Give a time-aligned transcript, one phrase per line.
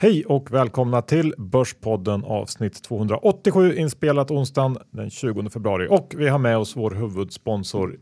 [0.00, 5.88] Hej och välkomna till Börspodden avsnitt 287 inspelat onsdagen den 20 februari.
[5.90, 7.96] Och vi har med oss vår huvudsponsor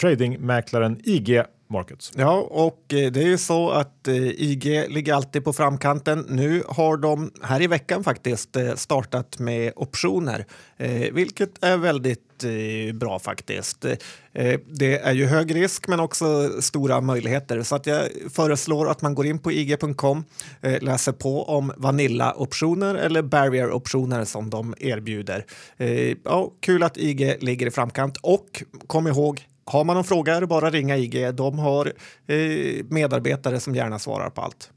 [0.00, 1.42] tradingmäklaren IG
[1.72, 2.12] Markets.
[2.16, 6.26] Ja, och eh, det är ju så att eh, IG ligger alltid på framkanten.
[6.28, 10.46] Nu har de här i veckan faktiskt eh, startat med optioner,
[11.12, 12.18] vilket är väldigt
[12.94, 13.86] bra faktiskt.
[14.66, 19.14] Det är ju hög risk men också stora möjligheter så att jag föreslår att man
[19.14, 20.24] går in på ig.com,
[20.80, 25.44] läser på om Vanilla-optioner eller Barrier-optioner som de erbjuder.
[26.24, 30.40] Ja, kul att IG ligger i framkant och kom ihåg har man någon fråga är
[30.40, 31.34] det bara att ringa IG.
[31.34, 31.92] De har
[32.26, 34.70] eh, medarbetare som gärna svarar på allt.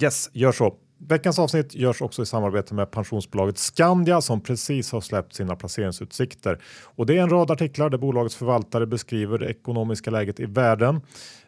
[0.00, 0.74] Yes, gör så.
[1.08, 6.62] Veckans avsnitt görs också i samarbete med pensionsbolaget Skandia som precis har släppt sina placeringsutsikter.
[6.84, 11.00] Och det är en rad artiklar där bolagets förvaltare beskriver det ekonomiska läget i världen.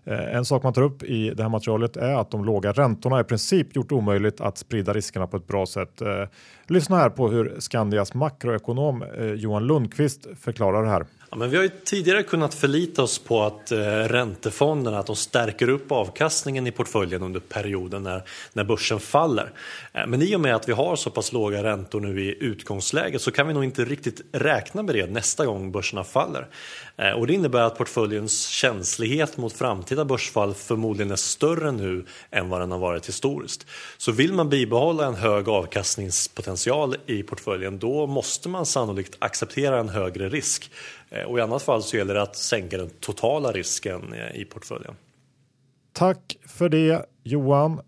[0.04, 3.20] Eh, en sak man tar upp i det här materialet är att de låga räntorna
[3.20, 6.00] i princip gjort omöjligt att sprida riskerna på ett bra sätt.
[6.00, 6.24] Eh,
[6.66, 11.06] lyssna här på hur Skandias makroekonom eh, Johan Lundqvist förklarar det här.
[11.34, 15.16] Ja, men vi har ju tidigare kunnat förlita oss på att eh, räntefonderna att de
[15.16, 19.52] stärker upp avkastningen i portföljen under perioden när, när börsen faller.
[19.92, 23.20] Eh, men i och med att vi har så pass låga räntor nu i utgångsläget
[23.20, 26.46] så kan vi nog inte riktigt räkna med det nästa gång börserna faller.
[26.96, 32.48] Eh, och det innebär att portföljens känslighet mot framtida börsfall förmodligen är större nu än
[32.48, 33.66] vad den har varit historiskt.
[33.98, 39.88] Så vill man bibehålla en hög avkastningspotential i portföljen då måste man sannolikt acceptera en
[39.88, 40.70] högre risk.
[41.10, 44.44] Eh, och i annat fall så gäller det att sänka den totala risken eh, i
[44.44, 44.94] portföljen.
[45.92, 47.80] Tack för det Johan.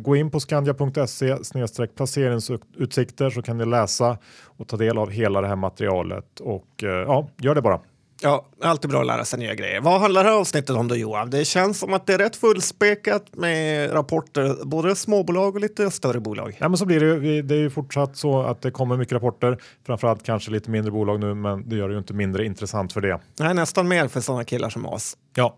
[0.00, 1.36] Gå in på skandia.se
[1.86, 7.28] placeringsutsikter så kan ni läsa och ta del av hela det här materialet och ja,
[7.38, 7.80] gör det bara.
[8.22, 9.80] Ja, alltid bra att lära sig nya grejer.
[9.80, 11.30] Vad handlar det här avsnittet om då Johan?
[11.30, 16.20] Det känns som att det är rätt fullspäckat med rapporter, både småbolag och lite större
[16.20, 16.56] bolag.
[16.60, 19.58] Ja, men så blir det Det är ju fortsatt så att det kommer mycket rapporter,
[19.86, 23.00] framförallt kanske lite mindre bolag nu, men det gör det ju inte mindre intressant för
[23.00, 23.20] det.
[23.38, 25.16] Nej, nästan mer för sådana killar som oss.
[25.34, 25.56] Ja.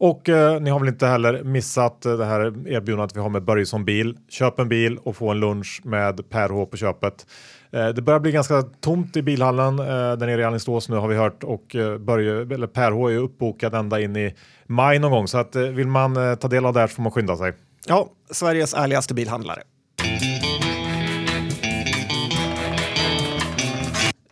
[0.00, 3.44] Och eh, ni har väl inte heller missat eh, det här erbjudandet vi har med
[3.44, 4.16] Börjesson bil.
[4.28, 7.26] Köp en bil och få en lunch med Per H på köpet.
[7.72, 11.08] Eh, det börjar bli ganska tomt i bilhallen eh, där nere i Alingsås nu har
[11.08, 14.34] vi hört och eh, Börje, eller Per H är uppbokad ända in i
[14.66, 16.94] maj någon gång så att eh, vill man eh, ta del av det här så
[16.94, 17.52] får man skynda sig.
[17.86, 19.62] Ja, Sveriges ärligaste bilhandlare.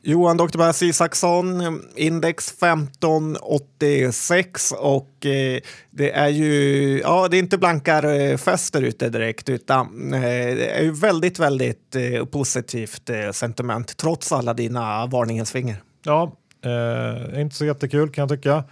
[0.09, 0.59] Johan Dr.
[0.59, 5.61] Bass Isaksson, index 1586 och eh,
[5.91, 10.71] det är ju, ja det är inte blankarfest eh, där ute direkt utan eh, det
[10.71, 15.77] är ju väldigt, väldigt eh, positivt eh, sentiment trots alla dina varningens finger.
[16.03, 16.33] Ja,
[16.65, 18.65] eh, inte så jättekul kan jag tycka.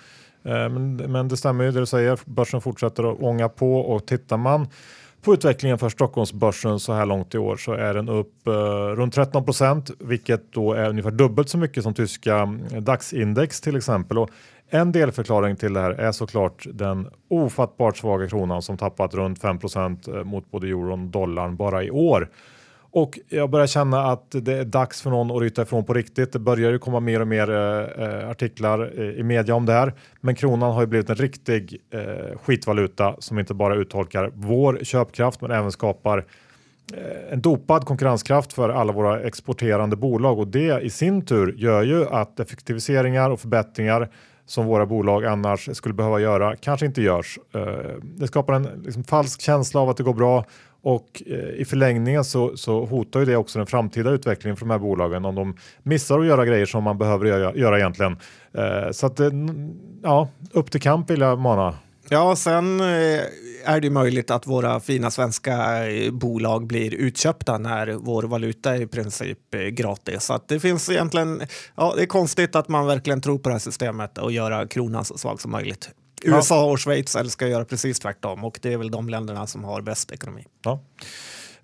[0.44, 4.06] Eh, men, men det stämmer ju det du säger, börsen fortsätter att ånga på och
[4.06, 4.68] tittar man
[5.26, 8.52] på utvecklingen för Stockholmsbörsen så här långt i år så är den upp eh,
[8.96, 12.36] runt 13 procent, vilket då är ungefär dubbelt så mycket som tyska
[12.72, 14.18] eh, DAX-index till exempel.
[14.18, 14.30] Och
[14.70, 19.58] en delförklaring till det här är såklart den ofattbart svaga kronan som tappat runt 5
[19.58, 22.28] procent eh, mot både euron och dollarn bara i år.
[22.96, 26.32] Och jag börjar känna att det är dags för någon att ryta ifrån på riktigt.
[26.32, 29.72] Det börjar ju komma mer och mer eh, eh artiklar eh, i media om det
[29.72, 29.92] här.
[30.20, 35.40] Men kronan har ju blivit en riktig eh, skitvaluta som inte bara uttolkar vår köpkraft
[35.40, 36.18] men även skapar
[36.94, 41.82] eh, en dopad konkurrenskraft för alla våra exporterande bolag och det i sin tur gör
[41.82, 44.08] ju att effektiviseringar och förbättringar
[44.46, 47.38] som våra bolag annars skulle behöva göra kanske inte görs.
[47.54, 47.62] Eh,
[48.02, 50.44] det skapar en liksom, falsk känsla av att det går bra
[50.86, 54.70] och eh, i förlängningen så, så hotar ju det också den framtida utvecklingen för de
[54.70, 58.16] här bolagen om de missar att göra grejer som man behöver göra, göra egentligen.
[58.54, 59.30] Eh, så att eh,
[60.02, 61.74] ja, upp till kamp vill jag mana.
[62.08, 62.80] Ja, sen
[63.64, 65.66] är det möjligt att våra fina svenska
[66.12, 69.38] bolag blir utköpta när vår valuta är i princip
[69.72, 70.22] gratis.
[70.22, 71.42] Så att det finns egentligen,
[71.76, 75.04] ja, det är konstigt att man verkligen tror på det här systemet och göra kronan
[75.04, 75.90] så svag som möjligt.
[76.22, 79.64] USA och Schweiz älskar att göra precis tvärtom och det är väl de länderna som
[79.64, 80.44] har bäst ekonomi.
[80.62, 80.80] Ja.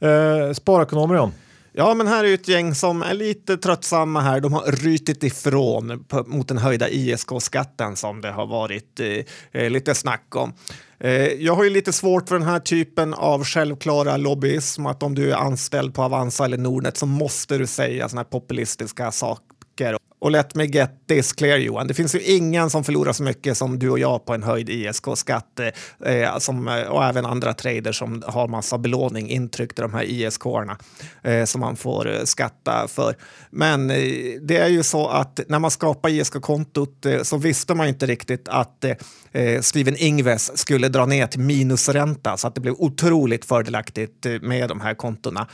[0.09, 1.33] Eh, sparekonomer John.
[1.75, 4.41] Ja, men här är ett gäng som är lite tröttsamma här.
[4.41, 9.95] De har rytit ifrån mot den höjda ISK-skatten som det har varit eh, eh, lite
[9.95, 10.55] snack om.
[11.01, 15.15] Eh, jag har ju lite svårt för den här typen av självklara lobbyism, att om
[15.15, 19.97] du är anställd på Avanza eller Nordnet så måste du säga såna här populistiska saker
[20.23, 23.57] och let me get this clear Johan, det finns ju ingen som förlorar så mycket
[23.57, 25.61] som du och jag på en höjd ISK-skatt
[26.05, 29.95] eh, eh, som, eh, och även andra traders som har massa belåning intryckt i de
[29.95, 30.77] här ISK-arna
[31.23, 33.17] eh, som man får eh, skatta för.
[33.51, 33.97] Men eh,
[34.43, 38.49] det är ju så att när man skapar ISK-kontot eh, så visste man inte riktigt
[38.49, 38.85] att
[39.33, 44.69] eh, Steven Ingves skulle dra ner till minusränta så att det blev otroligt fördelaktigt med
[44.69, 45.47] de här kontona.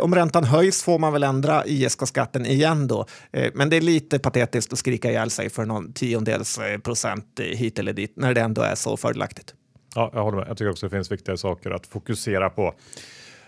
[0.00, 3.06] om räntan höjs får man väl ändra ISK-skatten igen då,
[3.54, 7.78] men det är lite patetiskt att skrika ihjäl sig för någon tiondels eh, procent hit
[7.78, 9.54] eller dit när det ändå är så fördelaktigt.
[9.94, 10.48] Ja, jag håller med.
[10.48, 12.74] Jag tycker också det finns viktiga saker att fokusera på.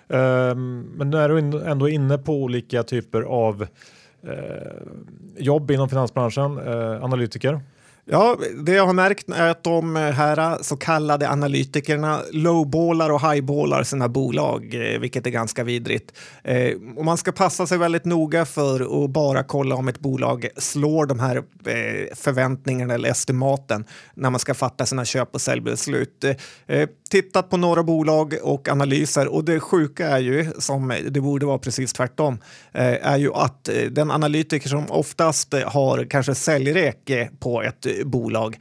[0.08, 3.68] Um, men nu är du ändå inne på olika typer av uh,
[5.36, 7.60] jobb inom finansbranschen, uh, analytiker.
[8.08, 13.82] Ja, det jag har märkt är att de här så kallade analytikerna lowballar och highballar
[13.82, 16.12] sina bolag, eh, vilket är ganska vidrigt.
[16.44, 20.48] Eh, och man ska passa sig väldigt noga för att bara kolla om ett bolag
[20.56, 26.24] slår de här eh, förväntningarna eller estimaten när man ska fatta sina köp och säljbeslut
[27.08, 29.28] tittat på några bolag och analyser.
[29.28, 32.38] Och det sjuka är ju, som det borde vara precis tvärtom,
[32.72, 38.58] eh, är ju att eh, den analytiker som oftast har kanske säljrek på ett bolag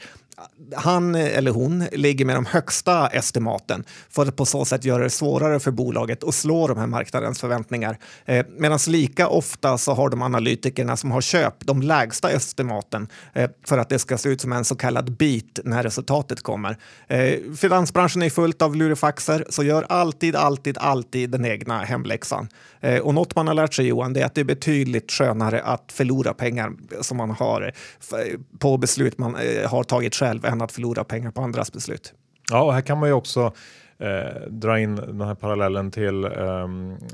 [0.75, 5.09] han eller hon ligger med de högsta estimaten för att på så sätt göra det
[5.09, 7.97] svårare för bolaget att slå de här marknadens förväntningar.
[8.25, 13.49] Eh, Medan lika ofta så har de analytikerna som har köpt de lägsta estimaten eh,
[13.67, 16.77] för att det ska se ut som en så kallad bit när resultatet kommer.
[17.07, 22.47] Eh, finansbranschen är fullt av lurifaxer, så gör alltid, alltid, alltid den egna hemläxan.
[22.81, 25.61] Eh, och något man har lärt sig Johan, det är att det är betydligt skönare
[25.61, 26.71] att förlora pengar
[27.01, 27.73] som man har
[28.11, 32.13] eh, på beslut man eh, har tagit själv än att förlora pengar på andras beslut.
[32.51, 33.53] Ja, och här kan man ju också
[33.97, 36.67] eh, dra in den här parallellen till eh,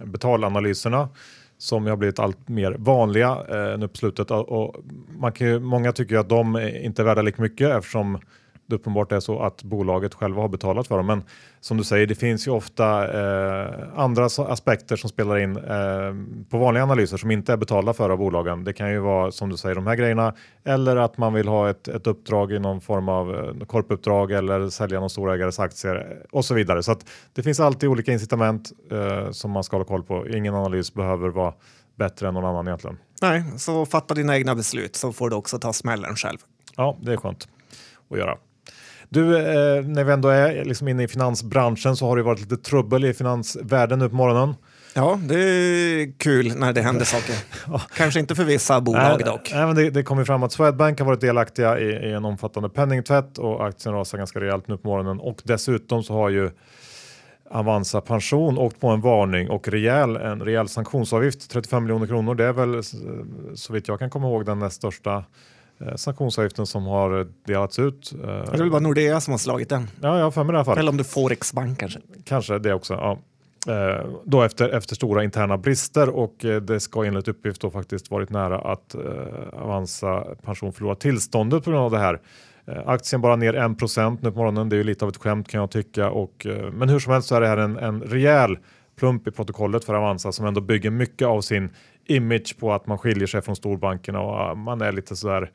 [0.06, 1.10] betalanalyserna
[1.58, 4.32] som har blivit allt mer vanliga eh, nu på slutet.
[4.32, 4.76] Och
[5.20, 8.20] man kan ju, många tycker att de inte är värda lika mycket eftersom
[8.72, 11.06] det uppenbart är så att bolaget själva har betalat för dem.
[11.06, 11.24] Men
[11.60, 16.58] som du säger, det finns ju ofta eh, andra aspekter som spelar in eh, på
[16.58, 18.64] vanliga analyser som inte är betalda för av bolagen.
[18.64, 20.34] Det kan ju vara som du säger de här grejerna
[20.64, 24.70] eller att man vill ha ett, ett uppdrag i någon form av eh, korpuppdrag eller
[24.70, 26.84] sälja någon storägares aktier och så vidare.
[26.84, 26.96] Så
[27.34, 30.28] det finns alltid olika incitament eh, som man ska hålla koll på.
[30.30, 31.54] Ingen analys behöver vara
[31.96, 32.98] bättre än någon annan egentligen.
[33.22, 36.38] Nej, så fatta dina egna beslut så får du också ta smällen själv.
[36.78, 37.48] Ja, det är skönt
[38.10, 38.38] att göra.
[39.14, 42.58] Du, eh, när vi ändå är liksom inne i finansbranschen så har det varit lite
[42.58, 44.56] trubbel i finansvärlden nu på morgonen.
[44.94, 47.36] Ja, det är kul när det händer saker.
[47.98, 49.52] Kanske inte för vissa bolag nej, dock.
[49.54, 52.70] Nej, men det, det kom fram att Swedbank har varit delaktiga i, i en omfattande
[52.70, 56.52] penningtvätt och aktien rasar ganska rejält nu på morgonen och dessutom så har ju
[57.50, 62.36] Avanza Pension åkt på en varning och rejäl, en rejäl sanktionsavgift, 35 miljoner kronor.
[62.36, 62.84] Det är väl
[63.56, 65.26] så vitt jag kan komma ihåg den näst största Eh,
[65.96, 68.14] sanktionsavgiften som har delats ut.
[68.22, 69.88] Det är väl bara Nordea som har slagit den?
[70.02, 70.78] Ja, jag har för mig det i alla fall.
[70.78, 72.00] Eller om det är Forexbank kanske?
[72.26, 72.94] Kanske det också.
[72.94, 73.20] Ja.
[73.68, 78.12] Eh, då efter, efter stora interna brister och eh, det ska enligt uppgift då faktiskt
[78.12, 78.96] varit nära att
[79.54, 82.20] Avanza pension förlorar tillståndet på grund av det här.
[82.86, 84.70] Aktien bara ner 1% nu på morgonen.
[84.70, 86.10] Det är ju lite av ett skämt kan jag tycka.
[86.10, 88.58] Och, men hur som helst så är det här en, en rejäl
[89.00, 91.70] plump i protokollet för Avanza som ändå bygger mycket av sin
[92.06, 95.52] image på att man skiljer sig från storbankerna och man är lite sådär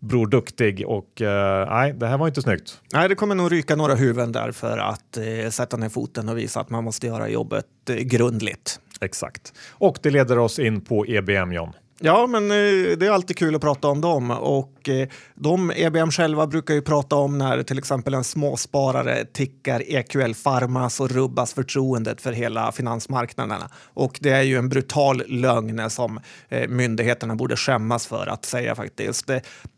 [0.00, 1.28] Bror Duktig och uh,
[1.70, 2.80] nej, det här var inte snyggt.
[2.92, 6.38] Nej, det kommer nog ryka några huvuden där för att uh, sätta ner foten och
[6.38, 8.80] visa att man måste göra jobbet uh, grundligt.
[9.00, 9.52] Exakt.
[9.70, 11.72] Och det leder oss in på EBM John.
[12.00, 16.10] Ja, men eh, det är alltid kul att prata om dem och eh, de EBM
[16.10, 21.54] själva brukar ju prata om när till exempel en småsparare tickar EQL Pharma så rubbas
[21.54, 23.70] förtroendet för hela finansmarknaderna.
[23.94, 28.74] Och det är ju en brutal lögn som eh, myndigheterna borde skämmas för att säga
[28.74, 29.30] faktiskt.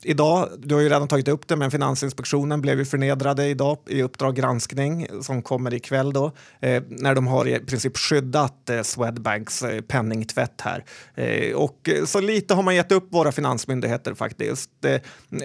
[0.02, 4.02] Idag, du har ju redan tagit upp det, men Finansinspektionen blev ju förnedrade idag i
[4.02, 6.32] Uppdrag granskning som kommer ikväll då,
[6.88, 10.84] när de har i princip skyddat Swedbanks penningtvätt här.
[11.54, 14.70] Och så lite har man gett upp våra finansmyndigheter faktiskt.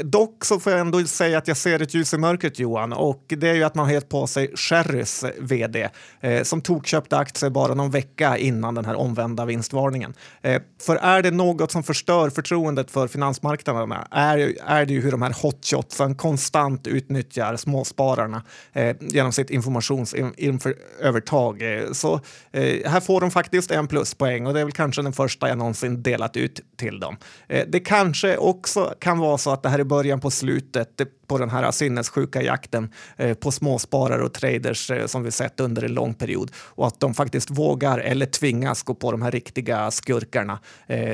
[0.04, 3.24] Dock så får jag ändå säga att jag ser ett ljus i mörkret Johan och
[3.28, 5.90] det är ju att man har gett på sig Sherrys vd
[6.22, 10.14] eh, som tokköpte aktier bara någon vecka innan den här omvända vinstvarningen.
[10.42, 15.12] Eh, för är det något som förstör förtroendet för finansmarknaderna är, är det ju hur
[15.12, 18.44] de här hotshotsen konstant utnyttjar småspararna
[18.74, 21.62] eh, genom sitt informationsövertag.
[21.62, 22.14] Eh, så
[22.52, 25.58] eh, här får de faktiskt en pluspoäng och det är väl kanske den första jag
[25.58, 27.18] någonsin delat ut ut till dem.
[27.48, 31.38] Eh, det kanske också kan vara så att det här är början på slutet på
[31.38, 35.94] den här sinnessjuka jakten eh, på småsparare och traders eh, som vi sett under en
[35.94, 40.60] lång period och att de faktiskt vågar eller tvingas gå på de här riktiga skurkarna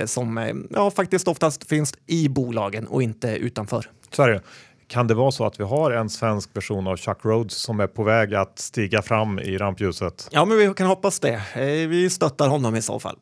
[0.06, 3.86] som ja, faktiskt oftast finns i bolagen och inte utanför.
[4.12, 4.42] Så är det.
[4.88, 7.88] Kan det vara så att vi har en svensk version av Chuck Rhodes som är
[7.88, 10.28] på väg att stiga fram i rampljuset?
[10.32, 11.42] Ja, men vi kan hoppas det.
[11.90, 13.18] Vi stöttar honom i så fall.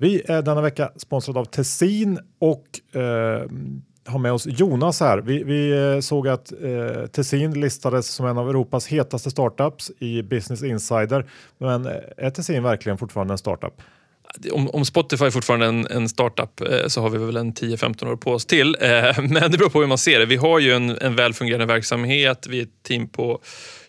[0.00, 3.42] Vi är denna vecka sponsrade av Tessin och eh,
[4.08, 5.18] har med oss Jonas här.
[5.18, 10.22] Vi, vi eh, såg att eh, Tessin listades som en av Europas hetaste startups i
[10.22, 11.26] Business Insider.
[11.58, 13.82] Men eh, är Tessin verkligen fortfarande en startup?
[14.52, 18.12] Om, om Spotify är fortfarande en, en startup eh, så har vi väl en 10-15
[18.12, 18.76] år på oss till.
[18.80, 20.26] Eh, men det beror på hur man ser det.
[20.26, 22.46] Vi har ju en, en välfungerande verksamhet.
[22.46, 23.40] Vi är ett team på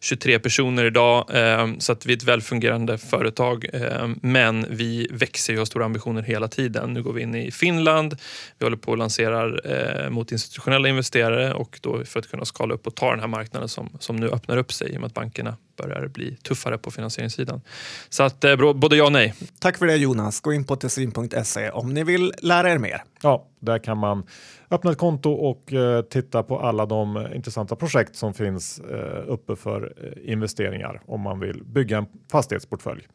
[0.01, 3.65] 23 personer idag, eh, så att vi är ett välfungerande företag.
[3.73, 6.93] Eh, men vi växer och har stora ambitioner hela tiden.
[6.93, 8.17] Nu går vi in i Finland.
[8.57, 12.73] Vi håller på att lansera eh, mot institutionella investerare och då för att kunna skala
[12.73, 15.07] upp och ta den här marknaden som, som nu öppnar upp sig i och med
[15.07, 17.61] att bankerna börjar bli tuffare på finansieringssidan.
[18.09, 18.45] Så att
[18.75, 19.33] både ja och nej.
[19.59, 20.41] Tack för det Jonas.
[20.41, 23.03] Gå in på tessin.se om ni vill lära er mer.
[23.21, 24.23] Ja, där kan man
[24.71, 29.55] öppna ett konto och eh, titta på alla de intressanta projekt som finns eh, uppe
[29.55, 33.07] för eh, investeringar om man vill bygga en fastighetsportfölj.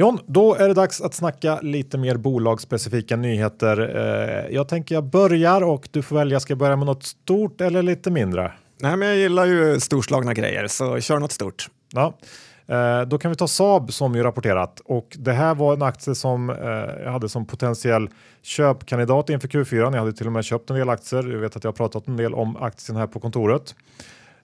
[0.00, 3.96] John, då är det dags att snacka lite mer bolagsspecifika nyheter.
[3.96, 6.40] Eh, jag tänker jag börjar och du får välja.
[6.40, 8.52] Ska jag börja med något stort eller lite mindre?
[8.78, 11.68] Nej, men jag gillar ju storslagna grejer, så kör något stort.
[11.92, 12.18] Ja.
[12.66, 16.14] Eh, då kan vi ta Saab som ju rapporterat och det här var en aktie
[16.14, 16.56] som eh,
[17.04, 18.08] jag hade som potentiell
[18.42, 19.76] köpkandidat inför Q4.
[19.76, 21.32] Jag hade till och med köpt en del aktier.
[21.32, 23.74] Jag vet att jag har pratat en del om aktien här på kontoret.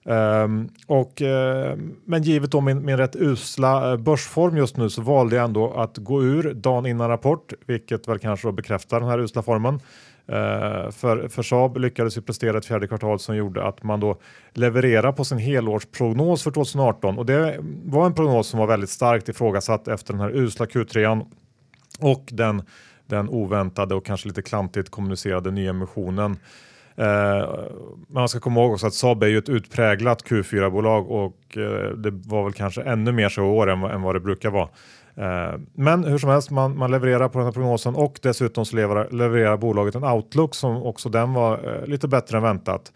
[0.07, 5.01] Um, och, uh, men givet då min, min rätt usla eh, börsform just nu så
[5.01, 9.19] valde jag ändå att gå ur dagen innan rapport, vilket väl kanske bekräftar den här
[9.19, 9.73] usla formen.
[9.73, 14.19] Uh, för, för Saab lyckades ju prestera ett fjärde kvartal som gjorde att man då
[14.53, 19.29] levererar på sin helårsprognos för 2018 och det var en prognos som var väldigt starkt
[19.29, 21.25] ifrågasatt efter den här usla Q3
[21.99, 22.61] och den,
[23.05, 26.37] den oväntade och kanske lite klantigt kommunicerade nyemissionen.
[26.97, 27.49] Eh,
[28.07, 32.11] man ska komma ihåg också att Saab är ju ett utpräglat Q4-bolag och eh, det
[32.11, 34.69] var väl kanske ännu mer så i år än, än vad det brukar vara.
[35.15, 38.75] Eh, men hur som helst, man, man levererar på den här prognosen och dessutom så
[38.75, 42.91] levererar, levererar bolaget en outlook som också den var eh, lite bättre än väntat.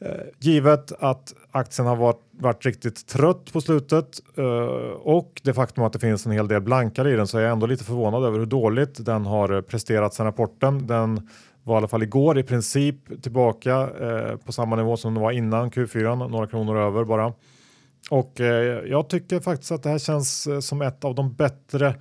[0.00, 4.44] Eh, givet att aktien har varit, varit riktigt trött på slutet eh,
[4.92, 7.52] och det faktum att det finns en hel del blankare i den så är jag
[7.52, 10.86] ändå lite förvånad över hur dåligt den har eh, presterat sedan rapporten.
[10.86, 11.28] Den
[11.62, 15.32] var i alla fall igår i princip tillbaka eh, på samma nivå som den var
[15.32, 17.32] innan Q4, några kronor över bara.
[18.10, 18.32] Och
[18.86, 21.94] jag tycker faktiskt att det här känns som ett av de bättre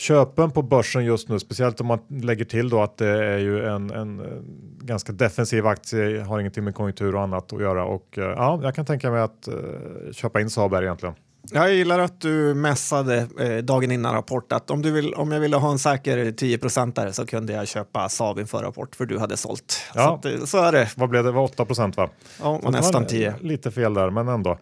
[0.00, 3.66] köpen på börsen just nu, speciellt om man lägger till då att det är ju
[3.66, 4.44] en, en, en
[4.80, 8.74] ganska defensiv aktie, har ingenting med konjunktur och annat att göra och eh, ja, jag
[8.74, 11.14] kan tänka mig att uh, köpa in Saab här egentligen.
[11.52, 15.40] Jag gillar att du mässade eh, dagen innan rapport att om, du vill, om jag
[15.40, 19.18] ville ha en säker 10 där så kunde jag köpa Saab inför rapport för du
[19.18, 19.80] hade sålt.
[19.94, 20.20] Ja.
[20.22, 20.88] Så, att, så är det.
[20.96, 21.28] Vad blev det?
[21.28, 21.64] det var 8
[21.96, 22.08] va?
[22.42, 23.34] Ja, var nästan 10.
[23.40, 24.58] Lite fel där, men ändå.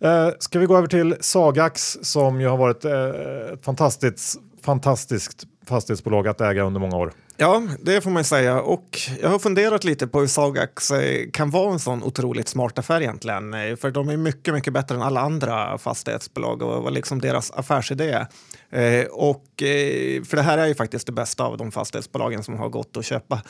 [0.00, 5.44] Eh, ska vi gå över till Sagax som ju har varit eh, ett fantastiskt, fantastiskt
[5.66, 7.12] fastighetsbolag att äga under många år.
[7.38, 8.60] Ja, det får man säga.
[8.60, 10.92] Och jag har funderat lite på hur Sagax
[11.32, 13.54] kan vara en sån otroligt smart affär egentligen.
[13.54, 17.50] Eh, för de är mycket, mycket bättre än alla andra fastighetsbolag och vad liksom deras
[17.50, 18.26] affärsidé
[18.70, 22.56] eh, och, eh, för det här är ju faktiskt det bästa av de fastighetsbolagen som
[22.56, 23.42] har gått att köpa.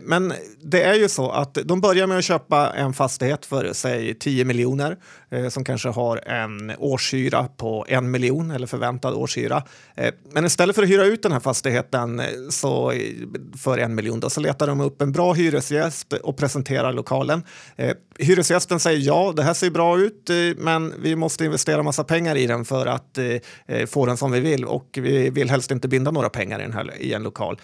[0.00, 4.14] Men det är ju så att de börjar med att köpa en fastighet för säg
[4.14, 4.96] 10 miljoner
[5.50, 9.62] som kanske har en årshyra på en miljon eller förväntad årshyra.
[10.32, 12.92] Men istället för att hyra ut den här fastigheten så,
[13.56, 17.42] för en miljon då, så letar de upp en bra hyresgäst och presenterar lokalen.
[17.76, 22.04] Eh, hyresgästen säger ja, det här ser bra ut, eh, men vi måste investera massa
[22.04, 25.70] pengar i den för att eh, få den som vi vill och vi vill helst
[25.70, 27.60] inte binda några pengar i, den här, i en lokal.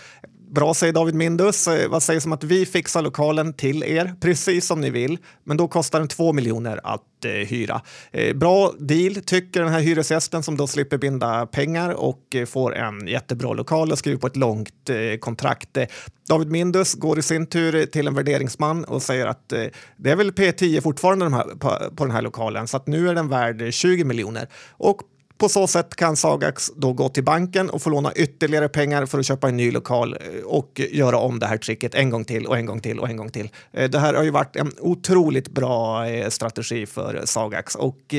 [0.54, 1.68] Bra, säger David Mindus.
[1.68, 5.56] Eh, vad sägs om att vi fixar lokalen till er, precis som ni vill, men
[5.56, 7.80] då kostar den 2 miljoner att eh, hyra.
[8.12, 12.74] Eh, bra deal, tycker den här hyresgästen som då slipper binda pengar och eh, får
[12.74, 15.76] en jättebra lokal och skriver på ett långt eh, kontrakt.
[15.76, 15.86] Eh,
[16.28, 19.64] David Mindus går i sin tur till en värderingsman och säger att eh,
[19.96, 23.08] det är väl P10 fortfarande de här, på, på den här lokalen, så att nu
[23.08, 24.48] är den värd 20 miljoner.
[24.70, 25.00] Och
[25.44, 29.18] på så sätt kan Sagax då gå till banken och få låna ytterligare pengar för
[29.18, 32.46] att köpa en ny lokal eh, och göra om det här tricket en gång till
[32.46, 33.50] och en gång till och en gång till.
[33.72, 38.14] Eh, det här har ju varit en otroligt bra eh, strategi för Sagax och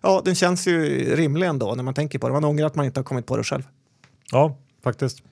[0.00, 2.32] ja, den känns ju rimlig ändå när man tänker på det.
[2.32, 3.62] Man ångrar att man inte har kommit på det själv.
[4.32, 5.22] Ja, faktiskt.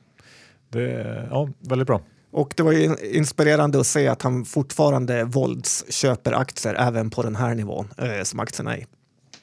[0.69, 2.00] Det ja, väldigt bra.
[2.31, 7.37] Och det var ju inspirerande att se att han fortfarande våldsköper aktier även på den
[7.37, 8.87] här nivån eh, som aktierna är.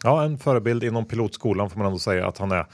[0.05, 2.65] Ja, en förebild inom pilotskolan får man ändå säga att han är.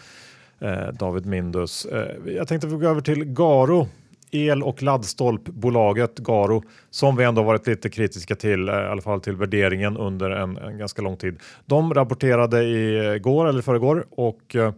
[0.60, 1.86] Eh, David Mindus.
[1.86, 3.88] Eh, jag tänkte vi gå över till Garo
[4.32, 9.22] el och laddstolpbolaget Garo som vi ändå varit lite kritiska till, eh, i alla fall
[9.22, 11.40] till värderingen under en, en ganska lång tid.
[11.66, 14.74] De rapporterade i eh, går eller förrgår och eh,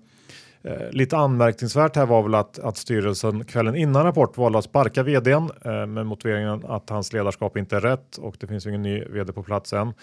[0.63, 5.03] eh, lite anmärkningsvärt här var väl att, att styrelsen kvällen innan rapport valde att sparka
[5.03, 8.81] vdn eh, med motiveringen att hans ledarskap inte är rätt och det finns ju ingen
[8.81, 9.93] ny vd på plats än.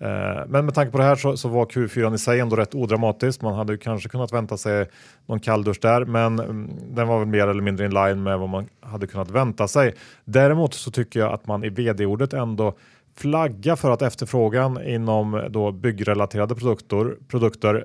[0.00, 2.74] Eh, men med tanke på det här så, så, var Q4 i sig ändå rätt
[2.74, 3.42] odramatiskt.
[3.42, 4.88] Man hade ju kanske kunnat vänta sig
[5.26, 8.48] någon kalldusch där, men mm, den var väl mer eller mindre in line med vad
[8.48, 9.94] man hade kunnat vänta sig.
[10.24, 12.74] Däremot så tycker jag att man i vd-ordet ändå
[13.16, 17.84] flagga för att efterfrågan inom då byggrelaterade produkter, produkter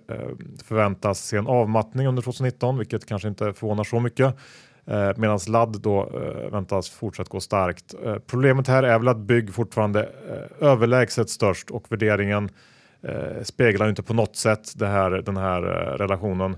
[0.64, 4.36] förväntas se en avmattning under 2019, vilket kanske inte förvånar så mycket.
[4.88, 7.96] Eh, medan ladd då eh, väntas fortsatt gå starkt.
[8.28, 10.10] Problemet här är väl att bygg fortfarande
[10.60, 12.50] överlägset störst och värderingen
[13.44, 15.62] speglar inte på något sätt det här, den här
[15.98, 16.58] relationen.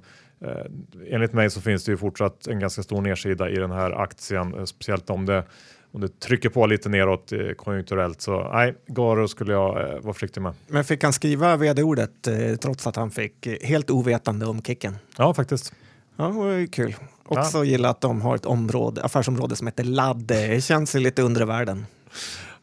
[1.08, 4.68] Enligt mig så finns det ju fortsatt en ganska stor nedsida i den här aktien,
[4.68, 5.44] speciellt om det
[5.92, 8.22] om det trycker på lite neråt konjunkturellt.
[8.22, 10.54] Så nej, Garo skulle jag eh, vara försiktig med.
[10.68, 14.96] Men fick han skriva vd-ordet eh, trots att han fick eh, helt ovetande om kicken?
[15.18, 15.74] Ja, faktiskt.
[16.16, 16.96] Ja, det var ju kul.
[17.26, 17.64] Också ja.
[17.64, 20.18] gilla att de har ett område, affärsområde som heter ladd.
[20.18, 21.86] Det känns ju lite undre världen.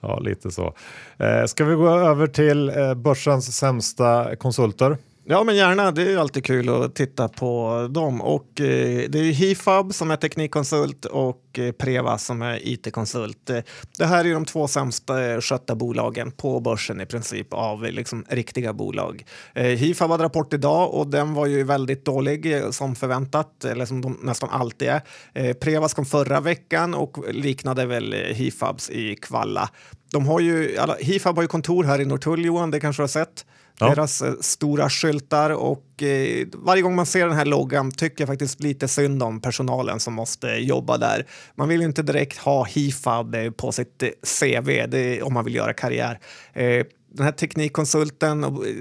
[0.00, 0.74] Ja, lite så.
[1.18, 4.98] Eh, ska vi gå över till eh, börsens sämsta konsulter?
[5.26, 5.90] Ja, men gärna.
[5.90, 8.20] Det är alltid kul att titta på dem.
[8.20, 13.50] Och, eh, det är Hifab som är teknikkonsult och eh, Prevas som är it-konsult.
[13.50, 13.58] Eh,
[13.98, 17.92] det här är de två sämst eh, skötta bolagen på börsen i princip av eh,
[17.92, 19.24] liksom, riktiga bolag.
[19.54, 24.00] Eh, Hifab hade rapport idag och den var ju väldigt dålig som förväntat, eller som
[24.00, 25.02] de nästan alltid är.
[25.34, 29.68] Eh, Prevas kom förra veckan och liknade väl Hifabs i Kvalla.
[30.12, 33.02] De har ju, alla, Hifab har ju kontor här i Norrtull, Johan, det kanske du
[33.02, 33.44] har sett.
[33.78, 33.88] Ja.
[33.88, 38.28] Deras eh, stora skyltar och eh, varje gång man ser den här loggan tycker jag
[38.28, 41.26] faktiskt lite synd om personalen som måste jobba där.
[41.54, 44.08] Man vill ju inte direkt ha Hifab eh, på sitt eh,
[44.40, 46.20] CV det, om man vill göra karriär.
[46.52, 48.72] Eh, den här teknikkonsulten och, eh,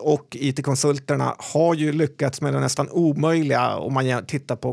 [0.00, 4.72] och it-konsulterna har ju lyckats med det nästan omöjliga om man tittar på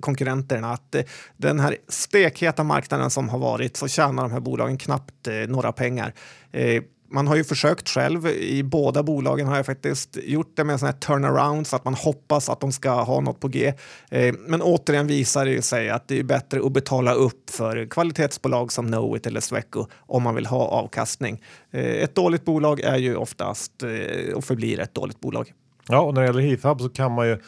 [0.00, 0.72] konkurrenterna.
[0.72, 0.96] Att
[1.36, 6.14] den här stekheta marknaden som har varit så tjänar de här bolagen knappt några pengar
[7.10, 8.26] man har ju försökt själv.
[8.26, 11.84] I båda bolagen har jag faktiskt gjort det med en sån här turnaround så att
[11.84, 13.74] man hoppas att de ska ha något på G.
[14.10, 18.72] Eh, men återigen visar det sig att det är bättre att betala upp för kvalitetsbolag
[18.72, 21.42] som Knowit eller Sweco om man vill ha avkastning.
[21.70, 25.52] Eh, ett dåligt bolag är ju oftast eh, och förblir ett dåligt bolag.
[25.88, 27.38] Ja, och när det gäller Heathhub så kan man ju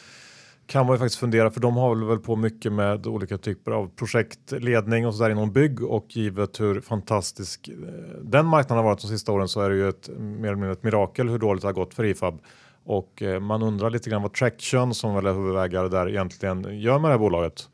[0.71, 3.89] kan man ju faktiskt fundera för de har väl på mycket med olika typer av
[3.95, 7.75] projektledning och så där inom bygg och givet hur fantastisk eh,
[8.21, 10.71] den marknaden har varit de sista åren så är det ju ett mer eller mindre
[10.71, 12.39] ett mirakel hur dåligt det har gått för IFAB
[12.85, 16.99] och eh, man undrar lite grann vad Traction som väl är huvudägare där egentligen gör
[16.99, 17.69] med det här bolaget.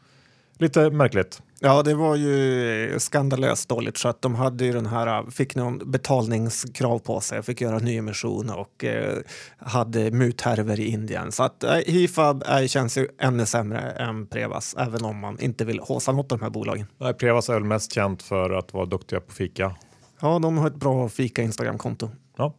[0.59, 1.41] Lite märkligt.
[1.59, 4.21] Ja, det var ju skandalöst dåligt skött.
[4.21, 9.17] De hade ju den här, fick någon betalningskrav på sig, fick göra nyemission och eh,
[9.57, 11.31] hade muthärvor i Indien.
[11.31, 15.65] Så att eh, Hifab är, känns ju ännu sämre än Prevas, även om man inte
[15.65, 16.87] vill håsa något av de här bolagen.
[16.97, 19.75] Nej, Prevas är väl mest känt för att vara duktiga på fika.
[20.21, 22.09] Ja, de har ett bra fika Instagramkonto.
[22.37, 22.53] Ja.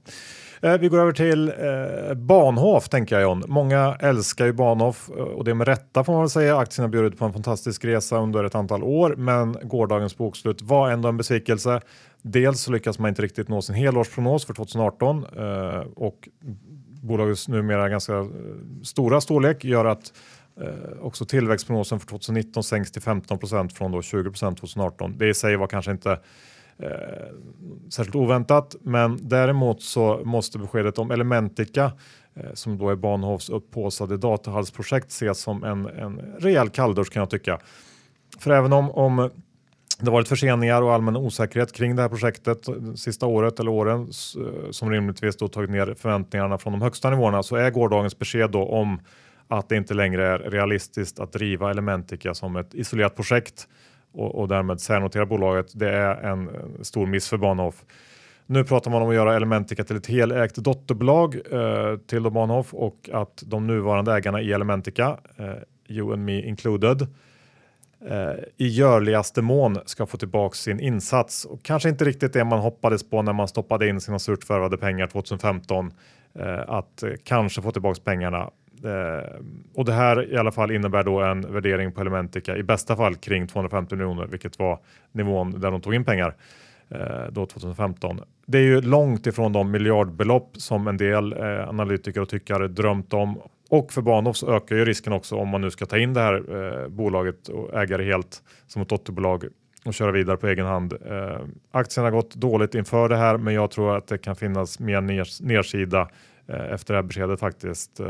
[0.62, 3.44] Eh, vi går över till eh, Bahnhof tänker jag John.
[3.46, 6.58] Många älskar ju Bahnhof eh, och det med rätta får man väl säga.
[6.58, 10.90] Aktien har bjudit på en fantastisk resa under ett antal år men gårdagens bokslut var
[10.90, 11.80] ändå en besvikelse.
[12.22, 16.28] Dels så lyckas man inte riktigt nå sin helårsprognos för 2018 eh, och
[17.02, 18.26] bolagets numera ganska eh,
[18.82, 20.12] stora storlek gör att
[20.60, 25.18] eh, också tillväxtprognosen för 2019 sänks till 15% från då 20% 2018.
[25.18, 26.18] Det i sig var kanske inte
[26.78, 26.88] eh,
[27.90, 28.76] särskilt oväntat.
[28.82, 31.92] Men däremot så måste beskedet om Elementica
[32.34, 37.30] eh, som då är Bahnhofs upphåsade datahallsprojekt ses som en, en rejäl kalldusch kan jag
[37.30, 37.58] tycka.
[38.38, 39.30] För även om, om
[40.00, 44.00] det varit förseningar och allmän osäkerhet kring det här projektet eh, sista året eller åren
[44.02, 48.50] eh, som rimligtvis då tagit ner förväntningarna från de högsta nivåerna så är gårdagens besked
[48.50, 49.00] då om
[49.48, 53.68] att det inte längre är realistiskt att driva Elementica som ett isolerat projekt
[54.12, 55.66] och, och därmed särnotera bolaget.
[55.74, 56.50] Det är en
[56.82, 57.84] stor miss för Bahnhof.
[58.46, 63.10] Nu pratar man om att göra Elementica till ett helägt dotterbolag eh, till Bahnhof och
[63.12, 65.52] att de nuvarande ägarna i Elementica, eh,
[65.88, 67.02] you and me included,
[68.10, 72.58] eh, i görligaste mån ska få tillbaka sin insats och kanske inte riktigt det man
[72.58, 75.92] hoppades på när man stoppade in sina surt förvärvade pengar 2015
[76.34, 78.50] eh, att eh, kanske få tillbaka pengarna.
[78.84, 79.40] Eh,
[79.74, 83.14] och det här i alla fall innebär då en värdering på Elementica i bästa fall
[83.14, 84.78] kring 250 miljoner, vilket var
[85.12, 86.34] nivån där de tog in pengar
[86.88, 88.20] eh, då 2015.
[88.46, 93.12] Det är ju långt ifrån de miljardbelopp som en del eh, analytiker och tyckare drömt
[93.12, 93.38] om.
[93.70, 96.20] Och för Bahnhof så ökar ju risken också om man nu ska ta in det
[96.20, 99.44] här eh, bolaget och äga det helt som ett dotterbolag
[99.84, 100.92] och köra vidare på egen hand.
[100.92, 104.78] Eh, aktien har gått dåligt inför det här, men jag tror att det kan finnas
[104.78, 106.08] mer ners nedsida eh,
[106.48, 108.00] efter det här beskedet faktiskt.
[108.00, 108.06] Eh,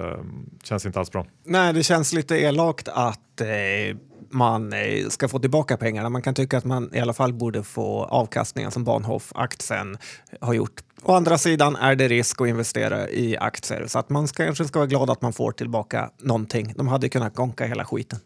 [0.62, 1.26] känns inte alls bra.
[1.44, 3.96] Nej, det känns lite elakt att eh,
[4.30, 6.08] man eh, ska få tillbaka pengarna.
[6.08, 9.98] Man kan tycka att man i alla fall borde få avkastningen som Bahnhof-aktien
[10.40, 10.80] har gjort.
[11.02, 14.64] Å andra sidan är det risk att investera i aktier så att man ska, kanske
[14.64, 16.74] ska vara glad att man får tillbaka någonting.
[16.76, 18.18] De hade kunnat gonka hela skiten.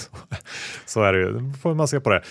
[0.86, 2.22] Så är det ju, får man se på det.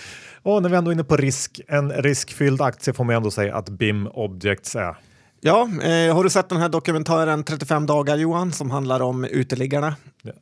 [0.41, 3.55] Och när vi ändå är inne på risk, en riskfylld aktie får man ändå säga
[3.55, 4.97] att BIM Objects är.
[5.45, 9.95] Ja, eh, har du sett den här dokumentären 35 dagar Johan som handlar om uteliggarna?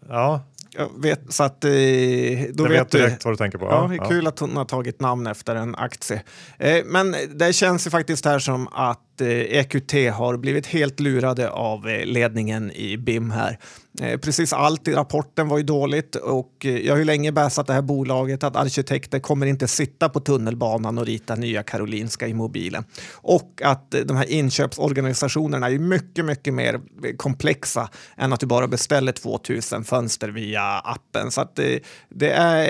[0.09, 0.41] Ja,
[0.77, 2.97] Jag vet, så att, eh, då jag vet du.
[2.97, 3.65] direkt vad du tänker på.
[3.65, 6.21] Ja, det är kul att hon har tagit namn efter en aktie.
[6.57, 11.49] Eh, men det känns ju faktiskt här som att eh, EQT har blivit helt lurade
[11.49, 13.57] av eh, ledningen i BIM här.
[13.99, 17.67] Eh, precis allt i rapporten var ju dåligt och eh, jag har ju länge bäsat
[17.67, 22.33] det här bolaget att arkitekter kommer inte sitta på tunnelbanan och rita nya Karolinska i
[22.33, 22.83] mobilen.
[23.13, 26.81] Och att eh, de här inköpsorganisationerna är ju mycket, mycket mer
[27.17, 31.31] komplexa än att du bara beställer 2000 fönster via appen.
[31.31, 32.63] Så att det, det är,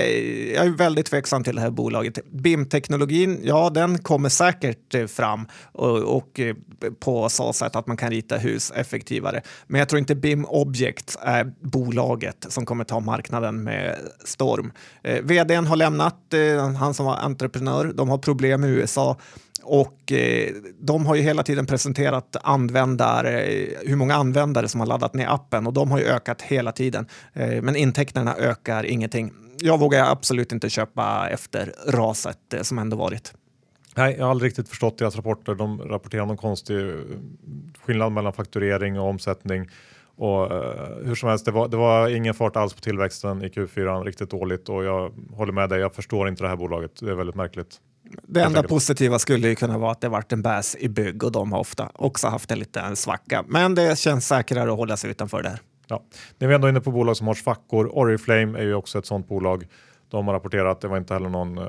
[0.56, 2.20] jag är väldigt tveksam till det här bolaget.
[2.32, 6.40] BIM-teknologin, ja den kommer säkert fram och, och
[7.00, 9.42] på så sätt att man kan rita hus effektivare.
[9.68, 13.96] Men jag tror inte BIM Object är eh, bolaget som kommer ta marknaden med
[14.26, 14.72] storm.
[15.04, 19.18] Eh, vdn har lämnat, eh, han som var entreprenör, de har problem i USA.
[19.64, 24.88] Och eh, de har ju hela tiden presenterat användare, eh, hur många användare som har
[24.88, 27.08] laddat ner appen och de har ju ökat hela tiden.
[27.34, 29.34] Eh, men intäkterna ökar ingenting.
[29.60, 33.34] Jag vågar absolut inte köpa efter raset eh, som ändå varit.
[33.96, 35.56] Nej, jag har aldrig riktigt förstått deras rapporter.
[35.56, 36.96] De rapporterar någon konstig
[37.86, 39.70] skillnad mellan fakturering och omsättning.
[40.16, 43.48] Och eh, hur som helst, det var, det var ingen fart alls på tillväxten i
[43.48, 45.80] Q4, riktigt dåligt och jag håller med dig.
[45.80, 46.92] Jag förstår inte det här bolaget.
[47.00, 47.80] Det är väldigt märkligt.
[48.24, 51.32] Det enda positiva skulle ju kunna vara att det varit en bäs i bygg och
[51.32, 53.44] de har ofta också haft en liten svacka.
[53.48, 55.60] Men det känns säkrare att hålla sig utanför där.
[55.88, 56.04] Ja.
[56.38, 59.06] När vi ändå är inne på bolag som har svackor, Oriflame är ju också ett
[59.06, 59.68] sådant bolag.
[60.12, 61.64] De har rapporterat, det var inte heller någon eh,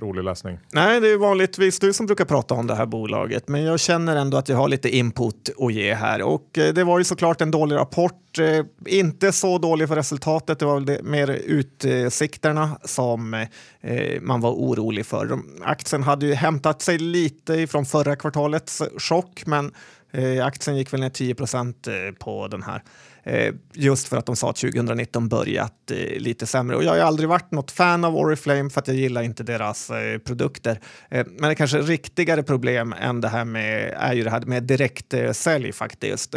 [0.00, 0.58] rolig läsning.
[0.72, 4.16] Nej, det är vanligtvis du som brukar prata om det här bolaget, men jag känner
[4.16, 6.22] ändå att jag har lite input att ge här.
[6.22, 8.38] Och eh, det var ju såklart en dålig rapport.
[8.38, 13.34] Eh, inte så dålig för resultatet, det var väl det, mer utsikterna som
[13.80, 15.26] eh, man var orolig för.
[15.26, 19.72] De, aktien hade ju hämtat sig lite från förra kvartalets chock, men
[20.10, 22.82] eh, aktien gick väl ner 10 procent eh, på den här.
[23.24, 26.76] Eh, just för att de sa att 2019 börjat eh, lite sämre.
[26.76, 29.90] Och jag har aldrig varit något fan av Oriflame för att jag gillar inte deras
[29.90, 30.80] eh, produkter.
[31.10, 35.72] Men det kanske riktigare problem än det här med är ju det här med direktsälj
[35.72, 36.34] faktiskt.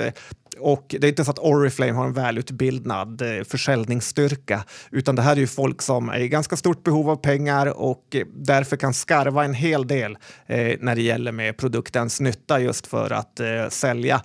[0.59, 5.31] Och det är inte så att Oriflame har en välutbildad eh, försäljningsstyrka, utan det här
[5.31, 8.93] är ju folk som är i ganska stort behov av pengar och eh, därför kan
[8.93, 14.21] skarva en hel del eh, när det gäller med produktens nytta just för att sälja.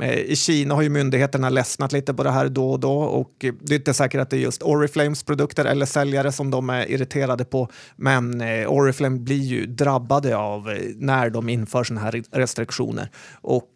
[0.00, 3.32] Eh, I Kina har ju myndigheterna ledsnat lite på det här då och då och
[3.38, 6.90] det är inte säkert att det är just Oriflames produkter eller säljare som de är
[6.90, 7.68] irriterade på.
[7.96, 13.08] Men eh, Oriflame blir ju drabbade av eh, när de inför sådana här restriktioner.
[13.40, 13.70] Och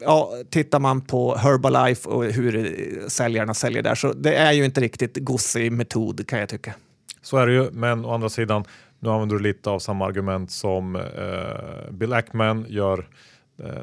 [0.00, 4.80] ja, tittar man på Herbalife och hur säljarna säljer där så det är ju inte
[4.80, 6.74] riktigt gossig metod kan jag tycka.
[7.22, 8.64] Så är det ju, men å andra sidan,
[8.98, 13.04] nu använder du lite av samma argument som eh, Bill Ackman gör eh,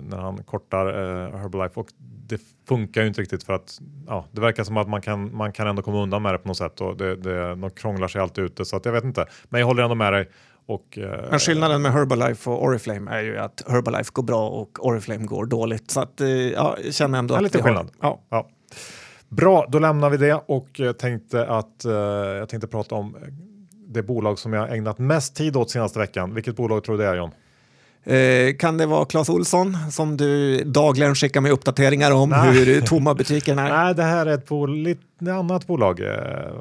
[0.01, 1.87] när han kortar eh, Herbalife och
[2.27, 5.51] det funkar ju inte riktigt för att ja, det verkar som att man kan, man
[5.51, 8.21] kan ändå komma undan med det på något sätt och det, det, de krånglar sig
[8.21, 9.25] alltid ute så att jag vet inte.
[9.49, 10.29] Men jag håller ändå med dig.
[10.65, 14.85] Och, eh, Men skillnaden med Herbalife och Oriflame är ju att Herbalife går bra och
[14.87, 15.91] Oriflame går dåligt.
[15.91, 17.91] Så att, eh, ja, jag känner ändå att lite vi har- skillnad.
[18.01, 18.21] Ja.
[18.29, 18.47] Ja.
[19.29, 23.15] Bra, då lämnar vi det och eh, tänkte att eh, jag tänkte prata om
[23.87, 26.33] det bolag som jag ägnat mest tid åt senaste veckan.
[26.33, 27.31] Vilket bolag tror du det är John?
[28.07, 32.51] Eh, kan det vara Clas Olsson som du dagligen skickar med uppdateringar om Nej.
[32.51, 33.69] hur tomma butiken är?
[33.83, 34.95] Nej, det här är ett bol
[35.29, 35.99] annat bolag.
[35.99, 36.53] Eh,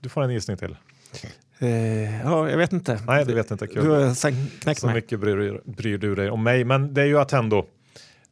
[0.00, 0.76] Du får en gissning till.
[1.58, 3.00] Eh, ja, jag vet inte.
[3.06, 3.66] Nej, det vet inte.
[3.66, 3.84] Kul.
[3.84, 4.94] Du har knäckt Så mig.
[4.94, 6.64] mycket bryr, bryr du dig om mig.
[6.64, 7.58] Men det är ju Attendo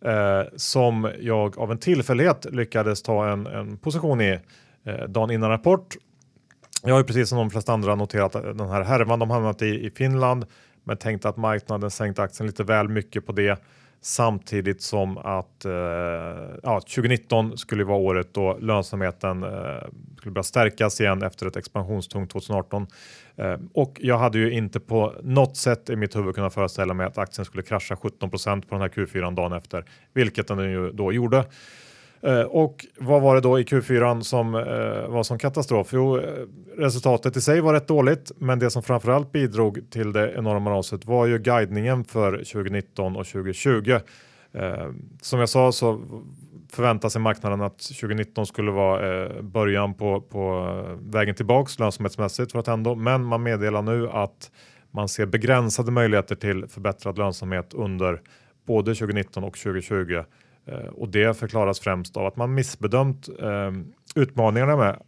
[0.05, 4.39] eh, som jag av en tillfällighet lyckades ta en, en position i
[4.87, 5.97] eh, dagen innan rapport.
[6.83, 9.67] Jag har ju precis som de flesta andra noterat den här härvan de hamnat i
[9.87, 10.45] i Finland
[10.85, 13.63] men tänkte att marknaden sänkte aktien lite väl mycket på det
[14.05, 15.73] samtidigt som att eh,
[16.63, 19.51] ja, 2019 skulle vara året då lönsamheten eh,
[20.19, 22.87] skulle börja stärkas igen efter ett expansionstungt 2018.
[23.37, 27.07] Eh, och jag hade ju inte på något sätt i mitt huvud kunnat föreställa mig
[27.07, 31.13] att aktien skulle krascha 17% på den här Q4 dagen efter, vilket den ju då
[31.13, 31.45] gjorde.
[32.27, 34.61] Eh, och vad var det då i Q4 som eh,
[35.09, 35.89] var som katastrof?
[35.93, 36.23] Jo, eh,
[36.77, 41.05] resultatet i sig var rätt dåligt, men det som framförallt bidrog till det enorma raset
[41.05, 43.99] var ju guidningen för 2019 och 2020.
[44.53, 44.91] Eh,
[45.23, 46.01] som jag sa så
[46.73, 52.53] förväntar sig marknaden att 2019 skulle vara eh, början på, på eh, vägen tillbaks lönsamhetsmässigt
[52.53, 54.51] för att ändå, men man meddelar nu att
[54.91, 58.21] man ser begränsade möjligheter till förbättrad lönsamhet under
[58.67, 60.23] både 2019 och 2020
[60.67, 63.73] Eh, och det förklaras främst av att man missbedömt eh,
[64.15, 65.03] utmaningarna med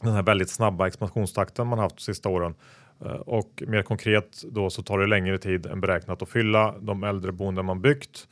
[0.00, 2.54] den här väldigt snabba expansionstakten man haft de sista åren.
[3.04, 7.04] Eh, och mer konkret då så tar det längre tid än beräknat att fylla de
[7.04, 8.28] äldreboenden man byggt.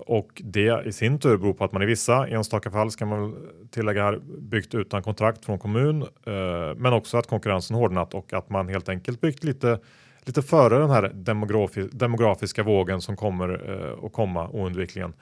[0.00, 3.36] Och det i sin tur beror på att man i vissa enstaka fall ska man
[3.70, 6.06] tillägga här byggt utan kontrakt från kommun,
[6.76, 9.78] men också att konkurrensen hårdnat och att man helt enkelt byggt lite
[10.28, 15.12] lite före den här demografi demografiska vågen som kommer eh, att komma oundvikligen.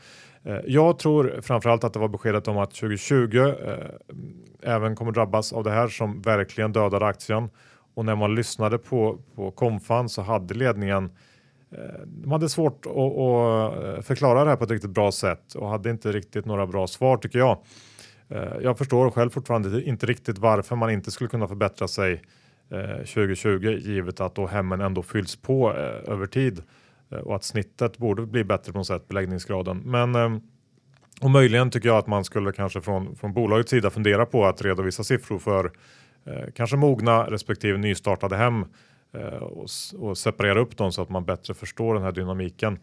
[0.46, 3.76] Eh, jag tror framförallt att det var beskedet om att 2020 eh,
[4.62, 7.50] även kommer drabbas av det här som verkligen dödade aktien.
[7.94, 11.04] Och när man lyssnade på, på Komfan så hade ledningen
[11.72, 15.68] eh, de hade svårt att, att, förklara det här på ett riktigt bra sätt och
[15.68, 17.58] hade inte riktigt några bra svar tycker jag.
[18.62, 22.22] Jag förstår själv fortfarande inte riktigt varför man inte skulle kunna förbättra sig
[22.70, 26.62] Eh, 2020 givet att då hemmen ändå fylls på eh, över tid
[27.10, 29.78] eh, och att snittet borde bli bättre på något sätt, beläggningsgraden.
[29.84, 30.42] Men
[31.20, 34.62] och möjligen tycker jag att man skulle kanske från, från bolagets sida fundera på att
[34.62, 35.70] redovisa siffror för
[36.54, 38.64] kanske mogna respektive nystartade hem
[39.40, 39.66] och,
[39.98, 42.78] och, separera upp dem så att man bättre förstår den här dynamiken.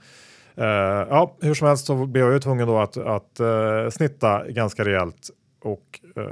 [0.58, 0.66] Uh,
[1.10, 4.86] ja, hur som helst så blev jag ju tvungen då att, att uh, snitta ganska
[4.86, 5.30] rejält
[5.64, 6.26] och uh,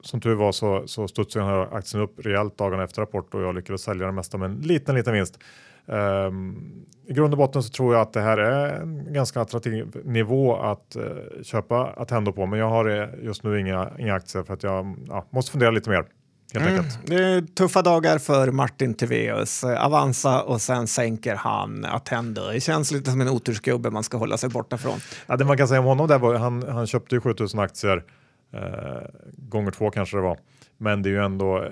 [0.00, 3.42] som tur var så, så studsade den här aktien upp rejält dagen efter rapport och
[3.42, 5.38] jag lyckades sälja det mesta med en liten, liten vinst.
[5.86, 10.02] Um, I grund och botten så tror jag att det här är en ganska attraktiv
[10.04, 10.96] nivå att
[11.42, 15.26] köpa Attendo på, men jag har just nu inga, inga aktier för att jag ja,
[15.30, 16.06] måste fundera lite mer.
[16.54, 16.84] Mm.
[17.06, 19.64] Det är tuffa dagar för Martin Tiveus.
[19.64, 22.42] Avanza och sen sänker han Attendo.
[22.52, 24.98] Det känns lite som en otursgubbe man ska hålla sig borta från.
[25.26, 28.04] Ja, det man kan säga om honom där var han, han köpte ju 7000 aktier
[28.52, 30.38] eh, gånger två kanske det var.
[30.78, 31.70] Men det är ju ändå eh,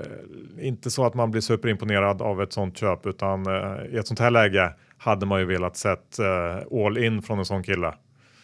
[0.66, 4.20] inte så att man blir superimponerad av ett sånt köp utan eh, i ett sånt
[4.20, 7.94] här läge hade man ju velat sett eh, all in från en sån kille.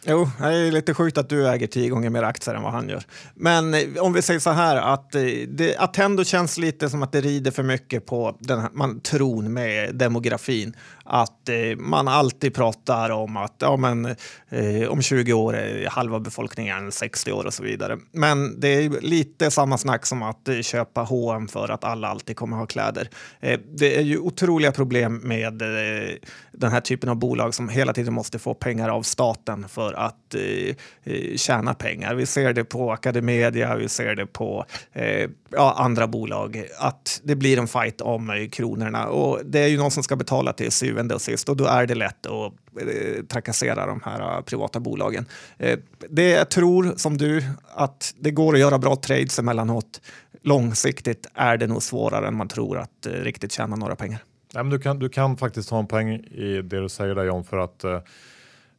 [0.07, 2.89] Jo, det är lite sjukt att du äger tio gånger mer aktier än vad han
[2.89, 3.03] gör.
[3.35, 7.13] Men eh, om vi säger så här att eh, det, Attendo känns lite som att
[7.13, 10.77] det rider för mycket på den här, man, tron med demografin.
[11.13, 14.05] Att eh, man alltid pratar om att ja, men,
[14.49, 17.99] eh, om 20 år är halva befolkningen 60 år och så vidare.
[18.13, 22.37] Men det är lite samma snack som att eh, köpa H&M för att alla alltid
[22.37, 23.09] kommer ha kläder.
[23.41, 26.15] Eh, det är ju otroliga problem med eh,
[26.53, 30.35] den här typen av bolag som hela tiden måste få pengar av staten för att
[30.35, 32.15] eh, eh, tjäna pengar.
[32.15, 37.37] Vi ser det på Academedia, vi ser det på eh, ja, andra bolag, att det
[37.37, 39.07] blir en fight om eh, kronorna.
[39.07, 41.87] Och det är ju någon som ska betala till syvende och sist och då är
[41.87, 45.27] det lätt att eh, trakassera de här eh, privata bolagen.
[45.59, 45.79] Eh,
[46.11, 47.43] det jag tror, som du,
[47.75, 50.01] att det går att göra bra trades emellanåt.
[50.43, 54.19] Långsiktigt är det nog svårare än man tror att riktigt tjäna några pengar.
[54.55, 57.25] Nej, men du, kan, du kan faktiskt ha en poäng i det du säger där
[57.25, 57.85] John för att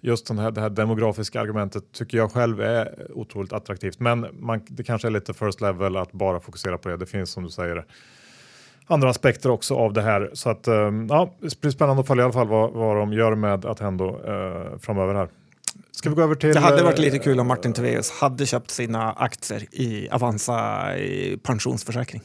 [0.01, 3.99] just den här, det här demografiska argumentet tycker jag själv är otroligt attraktivt.
[3.99, 6.97] Men man, det kanske är lite first level att bara fokusera på det.
[6.97, 7.85] Det finns som du säger
[8.87, 10.29] andra aspekter också av det här.
[10.33, 13.13] Så att um, ja, det blir spännande att följa i alla fall vad, vad de
[13.13, 15.29] gör med Attendo uh, framöver här.
[15.91, 16.53] Ska vi gå över till...
[16.53, 21.37] Det hade varit lite kul om Martin Tiveus hade köpt sina aktier i Avanza i
[21.43, 22.21] pensionsförsäkring.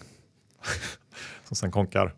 [1.44, 2.14] Som sen konkar.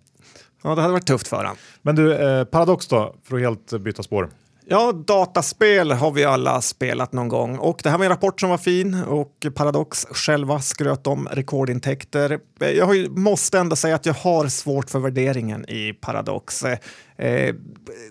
[0.62, 1.56] Ja, det hade varit tufft för honom.
[1.82, 4.30] Men du, eh, Paradox då, för att helt byta spår.
[4.70, 8.50] Ja, dataspel har vi alla spelat någon gång och det här var en rapport som
[8.50, 12.40] var fin och Paradox själva skröt om rekordintäkter.
[12.58, 16.64] Jag måste ändå säga att jag har svårt för värderingen i Paradox.
[17.16, 17.54] Eh,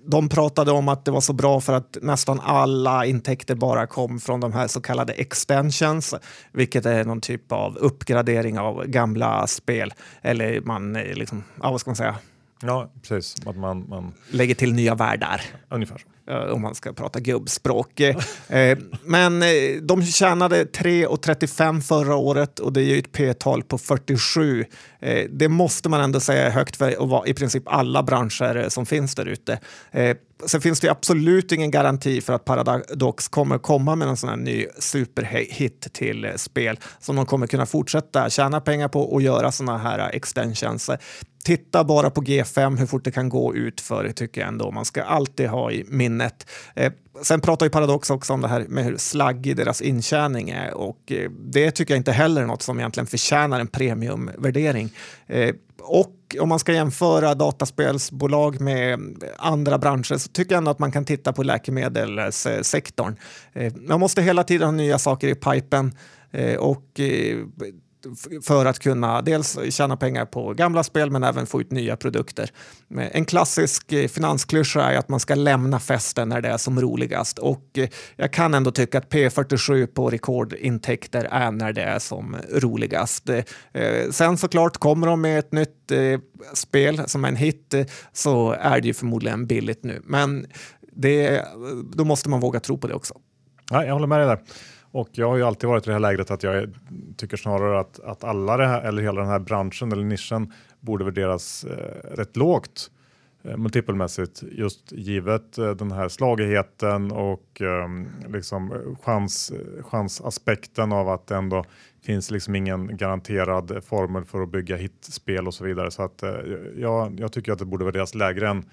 [0.05, 4.19] de pratade om att det var så bra för att nästan alla intäkter bara kom
[4.19, 6.15] från de här så kallade extensions,
[6.51, 9.93] vilket är någon typ av uppgradering av gamla spel.
[10.21, 12.15] Eller man, eh, liksom, ja, vad ska man säga?
[12.61, 13.47] Ja, precis.
[13.47, 14.13] Att man, man...
[14.29, 15.41] Lägger till nya världar.
[15.69, 16.07] Ungefär så.
[16.29, 17.99] Eh, om man ska prata gubbspråk.
[17.99, 18.15] Eh,
[18.49, 19.49] eh men eh,
[19.81, 24.65] de tjänade 3,35 förra året och det är ju ett P-tal på 47.
[25.29, 28.85] Det måste man ändå säga är högt för att vara i princip alla branscher som
[28.85, 29.59] finns där ute.
[30.45, 34.37] Sen finns det absolut ingen garanti för att Paradox kommer komma med en sån här
[34.37, 39.77] ny superhit till spel som de kommer kunna fortsätta tjäna pengar på och göra såna
[39.77, 40.89] här extensions.
[41.47, 44.71] Titta bara på G5 hur fort det kan gå ut för tycker jag ändå.
[44.71, 46.16] Man ska alltid ha i minnet.
[46.21, 50.73] Eh, sen pratar ju Paradox också om det här med hur slaggig deras intjäning är
[50.73, 54.89] och eh, det tycker jag inte heller är något som egentligen förtjänar en premiumvärdering.
[55.27, 58.99] Eh, och om man ska jämföra dataspelsbolag med
[59.37, 63.15] andra branscher så tycker jag ändå att man kan titta på läkemedelssektorn.
[63.53, 65.95] Eh, man måste hela tiden ha nya saker i pipen
[66.31, 67.37] eh, och eh,
[68.43, 72.51] för att kunna dels tjäna pengar på gamla spel men även få ut nya produkter.
[72.97, 76.81] Eh, en klassisk eh, finansklyscha är att man ska lämna festen när det är som
[76.81, 81.99] roligast och eh, jag kan ändå tycka att P47 på rekordintäkter är när det är
[81.99, 83.29] som roligast.
[84.11, 85.91] Sen såklart kommer de med ett nytt
[86.53, 87.75] spel som är en hit
[88.13, 90.45] så är det ju förmodligen billigt nu men
[90.91, 91.45] det,
[91.93, 93.13] då måste man våga tro på det också.
[93.69, 94.39] Ja, jag håller med dig där.
[94.97, 96.69] Och jag har ju alltid varit i det här lägret att jag
[97.17, 101.05] tycker snarare att, att alla det här, eller hela den här branschen eller nischen borde
[101.05, 102.91] värderas eh, rätt lågt
[103.43, 109.83] eh, multipelmässigt just givet eh, den här slagigheten och ehm, liksom, eh, liksom chans, eh,
[109.83, 111.65] chansaspekten av att det ändå
[112.03, 115.91] finns liksom ingen garanterad formel för att bygga hitspel och så vidare.
[115.91, 116.35] Så att eh,
[116.77, 118.65] jag, jag tycker att det borde värderas lägre än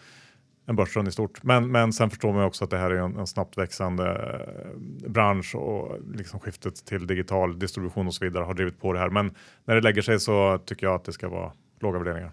[0.67, 1.43] än börsen i stort.
[1.43, 5.11] Men, men sen förstår man också att det här är en, en snabbt växande eh,
[5.11, 9.11] bransch och liksom skiftet till digital distribution och så vidare har drivit på det här.
[9.11, 12.33] Men när det lägger sig så tycker jag att det ska vara låga värderingar.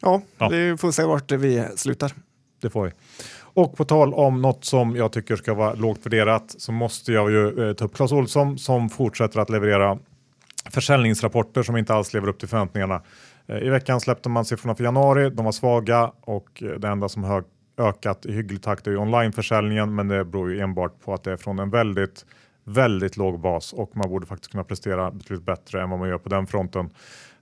[0.00, 0.48] Ja, ja.
[0.48, 2.12] vi får se vart vi slutar.
[2.60, 2.92] Det får vi.
[3.52, 7.30] Och på tal om något som jag tycker ska vara lågt värderat så måste jag
[7.30, 9.98] ju eh, ta upp Clas Olsson som fortsätter att leverera
[10.70, 13.02] försäljningsrapporter som inte alls lever upp till förväntningarna.
[13.50, 15.30] Eh, I veckan släppte man siffrorna för januari.
[15.30, 17.44] De var svaga och eh, det enda som har
[17.78, 21.36] ökat i hygglig takt är onlineförsäljningen, men det beror ju enbart på att det är
[21.36, 22.26] från en väldigt,
[22.64, 26.18] väldigt låg bas och man borde faktiskt kunna prestera betydligt bättre än vad man gör
[26.18, 26.90] på den fronten.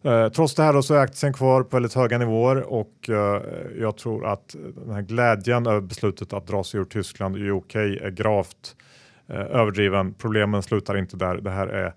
[0.03, 3.43] Eh, trots det här så är aktien kvar på väldigt höga nivåer och eh,
[3.81, 7.57] jag tror att eh, den här glädjen över beslutet att dra sig ur Tyskland och
[7.59, 8.77] UK är gravt
[9.29, 10.15] eh, överdriven.
[10.15, 11.35] Problemen slutar inte där.
[11.35, 11.95] Det här är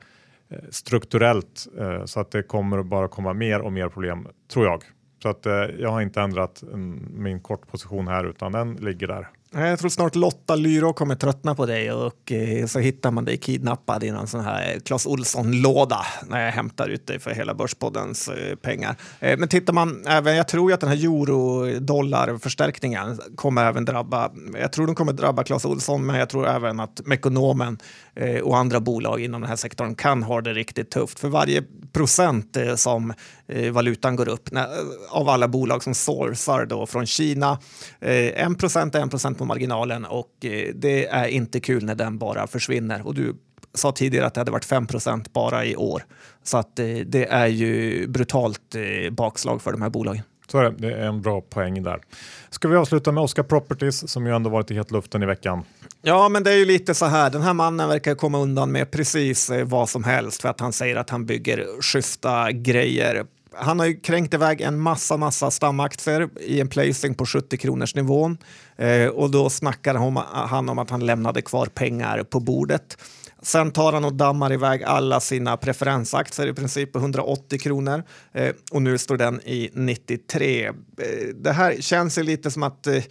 [0.51, 4.83] Eh, strukturellt eh, så att det kommer bara komma mer och mer problem tror jag.
[5.23, 9.27] Så att eh, jag har inte ändrat mm, min kortposition här utan den ligger där.
[9.53, 12.31] Jag tror snart Lotta Lyra kommer tröttna på dig och
[12.67, 17.07] så hittar man dig kidnappad i någon sån här Clas Olsson-låda när jag hämtar ut
[17.07, 18.29] dig för hela Börspoddens
[18.61, 18.95] pengar.
[19.19, 24.73] Men tittar man även, jag tror ju att den här euro-dollar-förstärkningen kommer även drabba, jag
[24.73, 27.77] tror den kommer drabba Clas Olsson, men jag tror även att Mekonomen
[28.15, 31.19] Eh, och andra bolag inom den här sektorn kan ha det riktigt tufft.
[31.19, 33.13] För varje procent eh, som
[33.47, 34.49] eh, valutan går upp
[35.09, 37.59] av alla bolag som sourcar då från Kina,
[37.99, 40.35] en procent är en procent på marginalen och
[40.75, 43.07] det är inte kul när den bara försvinner.
[43.07, 43.35] Och du
[43.73, 46.03] sa tidigare att det hade varit 5% bara i år.
[46.43, 48.75] Så att det är ju brutalt
[49.11, 50.23] bakslag för de här bolagen.
[50.51, 52.01] Så är det, det är en bra poäng där.
[52.49, 55.63] Ska vi avsluta med Oscar Properties som ju ändå varit i hetluften i veckan?
[56.01, 57.29] Ja, men det är ju lite så här.
[57.29, 60.73] Den här mannen verkar komma undan med precis eh, vad som helst för att han
[60.73, 66.29] säger att han bygger schyssta grejer han har ju kränkt iväg en massa, massa stamaktier
[66.39, 68.37] i en placing på 70 kronors nivån
[68.77, 69.95] eh, och då snackar
[70.47, 72.97] han om att han lämnade kvar pengar på bordet.
[73.43, 78.55] Sen tar han och dammar iväg alla sina preferensaktier i princip på 180 kronor eh,
[78.71, 80.65] och nu står den i 93.
[80.65, 80.73] Eh,
[81.35, 83.03] det här känns ju lite som att eh,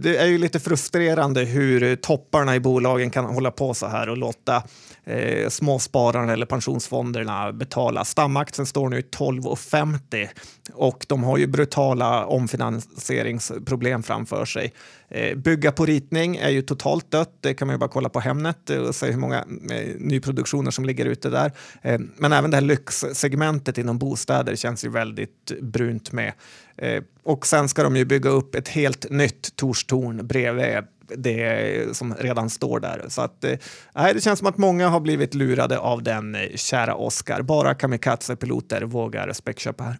[0.00, 4.16] det är ju lite frustrerande hur topparna i bolagen kan hålla på så här och
[4.16, 4.62] låta
[5.06, 8.04] eh, småspararna eller pensionsfonderna betala.
[8.04, 10.28] Stamaktien står nu i 12,50
[10.72, 14.72] och de har ju brutala omfinansieringsproblem framför sig.
[15.08, 17.38] Eh, bygga på ritning är ju totalt dött.
[17.40, 19.38] Det kan man ju bara kolla på Hemnet och se hur många
[19.70, 21.52] eh, nyproduktioner som ligger ute där.
[21.82, 26.32] Eh, men även det här lyxsegmentet inom bostäder känns ju väldigt brunt med.
[26.78, 30.84] Eh, och sen ska de ju bygga upp ett helt nytt Torstorn bredvid
[31.16, 33.04] det som redan står där.
[33.08, 33.58] Så att, eh,
[33.94, 37.42] det känns som att många har blivit lurade av den eh, kära Oscar.
[37.42, 39.96] Bara kamikaze-piloter vågar späckköpa här.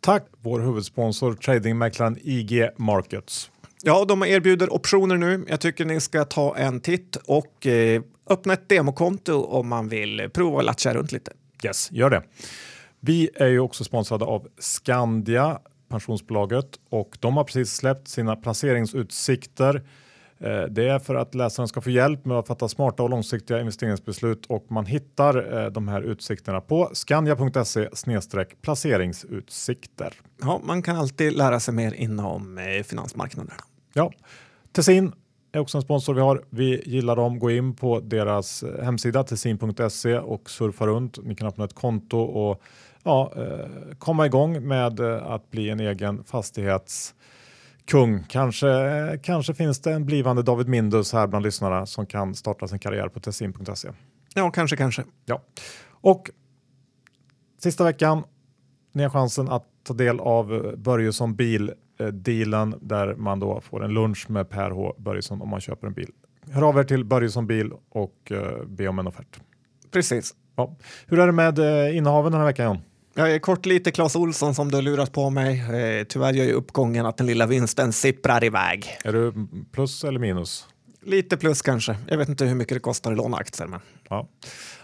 [0.00, 3.50] Tack vår huvudsponsor tradingmäklaren IG Markets.
[3.82, 5.44] Ja, de erbjuder optioner nu.
[5.48, 10.30] Jag tycker ni ska ta en titt och eh, öppna ett demokonto om man vill
[10.34, 11.32] prova att latcha runt lite.
[11.64, 12.22] Yes, gör det.
[13.00, 15.58] Vi är ju också sponsrade av Skandia,
[15.90, 19.82] pensionsbolaget, och de har precis släppt sina placeringsutsikter.
[20.38, 23.60] Eh, det är för att läsaren ska få hjälp med att fatta smarta och långsiktiga
[23.60, 27.88] investeringsbeslut och man hittar eh, de här utsikterna på skandia.se
[28.62, 30.14] placeringsutsikter.
[30.40, 33.54] Ja, man kan alltid lära sig mer inom eh, finansmarknaderna.
[33.92, 34.12] Ja,
[34.72, 35.12] Tessin
[35.52, 36.44] är också en sponsor vi har.
[36.50, 37.38] Vi gillar dem.
[37.38, 41.18] Gå in på deras hemsida tessin.se och surfa runt.
[41.24, 42.62] Ni kan öppna ett konto och
[43.02, 43.32] ja,
[43.98, 47.14] komma igång med att bli en egen fastighets
[47.84, 48.24] kung.
[48.28, 52.78] Kanske, kanske finns det en blivande David Mindus här bland lyssnarna som kan starta sin
[52.78, 53.88] karriär på tessin.se.
[54.34, 55.04] Ja, kanske, kanske.
[55.24, 55.42] Ja.
[55.90, 56.30] Och
[57.58, 58.22] sista veckan,
[58.92, 64.30] ni har chansen att ta del av Börjesson bil-dealen där man då får en lunch
[64.30, 66.10] med Per H Börjesson om man köper en bil.
[66.50, 68.32] Hör av er till Börjesson bil och
[68.66, 69.40] be om en offert.
[69.90, 70.34] Precis.
[70.56, 70.76] Ja.
[71.06, 71.58] Hur är det med
[71.94, 72.78] innehaven den här veckan John?
[73.20, 75.60] Jag är kort lite Clas Olsson som du lurat på mig.
[75.60, 78.98] Eh, tyvärr gör ju uppgången att den lilla vinsten sipprar iväg.
[79.04, 79.32] Är du
[79.72, 80.66] plus eller minus?
[81.02, 81.96] Lite plus kanske.
[82.08, 83.66] Jag vet inte hur mycket det kostar att låna aktier.
[83.66, 83.80] Men...
[84.08, 84.28] Ja.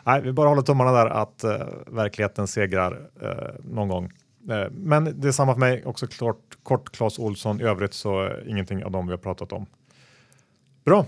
[0.04, 1.50] Nej, vi bara håller tummarna där att uh,
[1.86, 4.04] verkligheten segrar uh, någon gång.
[4.50, 7.60] Uh, men det är samma för mig, också kort, kort Clas Olsson.
[7.60, 9.66] I övrigt så ingenting av dem vi har pratat om.
[10.84, 11.06] Bra.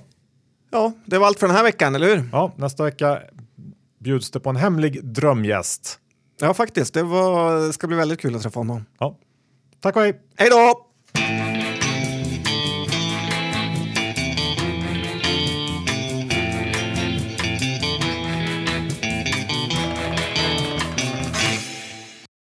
[0.71, 2.29] Ja, det var allt för den här veckan, eller hur?
[2.33, 3.23] Ja, nästa vecka
[3.99, 6.01] bjuds det på en hemlig drömgäst.
[6.41, 6.95] Ja, faktiskt.
[6.95, 8.85] Det var, ska bli väldigt kul att träffa honom.
[8.99, 9.19] Ja.
[9.81, 10.21] Tack och hej!
[10.37, 10.85] Hej då!